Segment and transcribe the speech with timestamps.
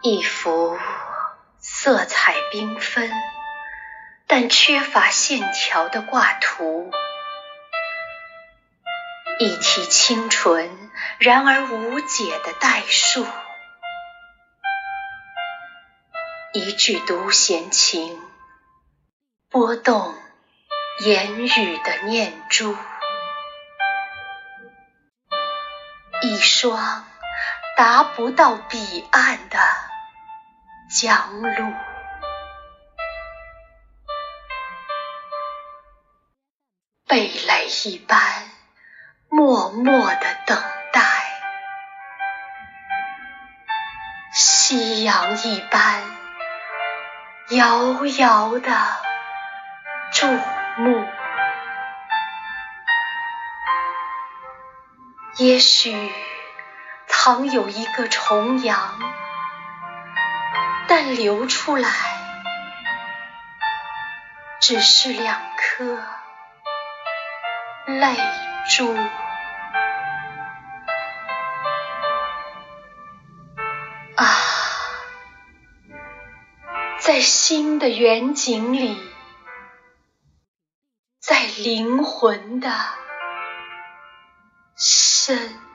[0.00, 0.78] 一幅
[1.58, 3.10] 色彩缤纷
[4.28, 6.92] 但缺乏线条的挂图，
[9.40, 10.70] 一题清纯
[11.18, 13.26] 然而无解的代数，
[16.52, 18.22] 一句独弦琴
[19.50, 20.14] 拨动
[21.00, 22.76] 言语的念珠，
[26.22, 27.04] 一双
[27.76, 29.58] 达不到彼岸的
[30.88, 31.74] 江路。
[37.06, 38.18] 蓓蕾一般
[39.28, 40.58] 默默的等
[40.92, 41.02] 待，
[44.32, 46.02] 夕阳一般
[47.50, 48.70] 遥遥的
[50.12, 50.26] 注
[50.78, 51.06] 目。
[55.36, 56.12] 也许
[57.06, 58.98] 藏有一个重阳，
[60.88, 61.88] 但流出来
[64.60, 66.02] 只是两颗。
[67.86, 68.16] 泪
[68.76, 68.94] 珠
[74.16, 74.26] 啊，
[76.98, 79.00] 在心的远景里，
[81.18, 82.70] 在灵魂的
[84.76, 85.67] 深。